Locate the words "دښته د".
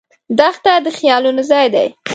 0.37-0.87